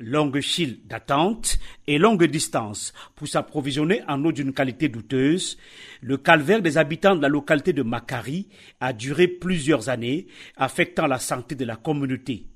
[0.00, 5.58] Longue file d'attente et longue distance pour s'approvisionner en eau d'une qualité douteuse,
[6.02, 8.46] le calvaire des habitants de la localité de Makari
[8.80, 12.46] a duré plusieurs années, affectant la santé de la communauté.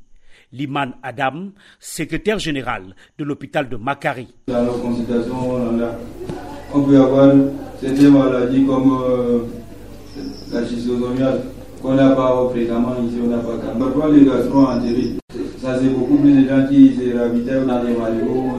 [0.52, 1.50] Liman Adam,
[1.80, 4.28] secrétaire général de l'hôpital de Makari.
[4.46, 5.56] Dans nos consultations,
[6.72, 7.34] on, peut avoir
[7.80, 9.40] certaines maladies comme euh,
[10.52, 10.62] la
[11.82, 15.21] qu'on n'a pas fréquemment ici, on n'a pas les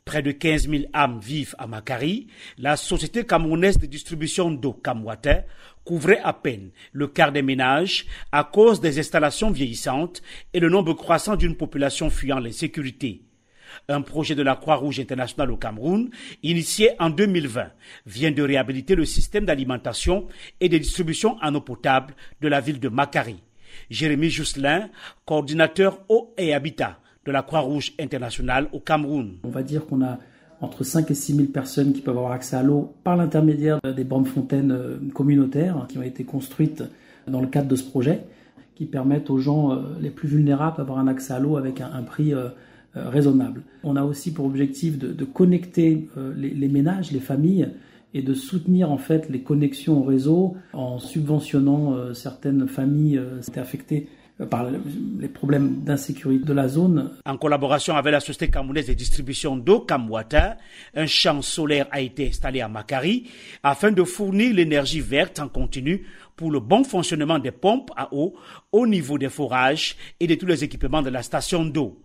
[0.06, 2.28] Près de 15 000 âmes vivent à Makari.
[2.58, 5.46] La société camerounaise de distribution d'eau Kamwate
[5.84, 10.22] couvrait à peine le quart des ménages à cause des installations vieillissantes
[10.54, 13.24] et le nombre croissant d'une population fuyant l'insécurité.
[13.90, 16.10] Un projet de la Croix-Rouge internationale au Cameroun,
[16.42, 17.68] initié en 2020,
[18.06, 20.28] vient de réhabiliter le système d'alimentation
[20.62, 23.42] et de distribution en eau potable de la ville de Makari.
[23.90, 24.90] Jérémy Jousselin,
[25.26, 29.34] coordinateur eau et habitat de la Croix-Rouge internationale au Cameroun.
[29.44, 30.20] On va dire qu'on a
[30.62, 34.04] entre 5 et 6 000 personnes qui peuvent avoir accès à l'eau par l'intermédiaire des
[34.04, 36.84] bornes fontaines euh, communautaires qui ont été construites
[37.28, 38.22] dans le cadre de ce projet,
[38.76, 42.04] qui permettent aux gens euh, les plus vulnérables d'avoir un accès à l'eau avec un,
[42.04, 42.50] prix euh,
[42.96, 43.64] raisonnable.
[43.84, 46.08] On a aussi pour objectif de, connecter
[46.38, 47.70] les ménages, les familles,
[48.14, 53.20] et de soutenir en fait les connexions au réseau en subventionnant certaines familles
[53.56, 54.08] affectées
[54.50, 54.66] par
[55.20, 57.12] les problèmes d'insécurité de la zone.
[57.26, 60.58] En collaboration avec la Société camerounaise de distribution d'eau Camwata,
[60.96, 63.30] un champ solaire a été installé à Makari
[63.62, 66.06] afin de fournir l'énergie verte en continu
[66.36, 68.34] pour le bon fonctionnement des pompes à eau
[68.72, 72.02] au niveau des forages et de tous les équipements de la station d'eau.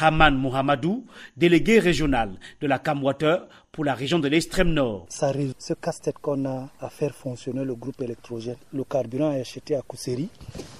[0.00, 1.04] Haman Mohamedou,
[1.36, 5.06] délégué régional de la Camwater pour la région de l'extrême nord.
[5.08, 8.56] Ça arrive, ce casse-tête qu'on a à faire fonctionner le groupe électrogène.
[8.72, 10.28] Le carburant est acheté à Kousseri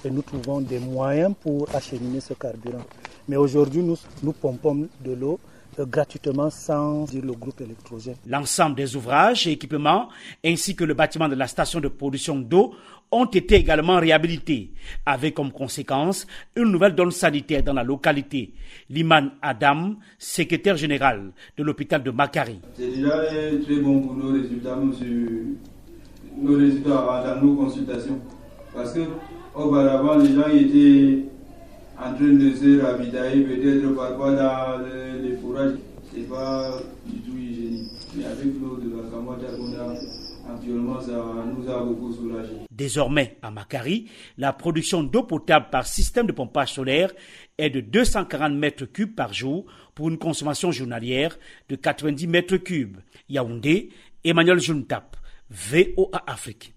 [0.05, 2.83] et nous trouvons des moyens pour acheminer ce carburant.
[3.27, 5.39] Mais aujourd'hui, nous, nous pompons de l'eau
[5.79, 8.15] euh, gratuitement sans dire le groupe électrogène.
[8.27, 10.09] L'ensemble des ouvrages et équipements
[10.45, 12.73] ainsi que le bâtiment de la station de production d'eau
[13.11, 14.71] ont été également réhabilités,
[15.05, 16.25] avec comme conséquence
[16.55, 18.53] une nouvelle donne sanitaire dans la localité.
[18.89, 22.59] Liman Adam, secrétaire général de l'hôpital de Makari.
[22.73, 23.23] C'est déjà
[23.63, 28.19] très bon pour nos résultats, nos résultats dans nos consultations.
[28.73, 29.01] Parce que
[29.53, 31.23] auparavant, les gens étaient
[31.99, 34.81] en train de se ravitailler, peut-être parfois dans
[35.21, 35.73] les fourrages.
[36.11, 37.91] Ce n'est pas du tout hygiénique.
[38.15, 39.73] Mais avec l'eau de la Kamata qu'on
[40.45, 41.13] Actuellement, ça
[41.57, 42.51] nous a beaucoup soulagé.
[42.69, 47.13] Désormais, à Macari, la production d'eau potable par système de pompage solaire
[47.57, 51.37] est de 240 mètres cubes par jour pour une consommation journalière
[51.69, 52.97] de 90 mètres cubes.
[53.29, 53.89] Yaoundé,
[54.25, 55.15] Emmanuel Juntap,
[55.49, 56.73] VOA Afrique.